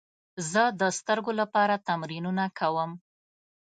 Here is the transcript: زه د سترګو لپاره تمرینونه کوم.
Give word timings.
زه 0.51 0.63
د 0.79 0.81
سترګو 0.97 1.31
لپاره 1.41 1.83
تمرینونه 1.87 2.45
کوم. 2.59 2.91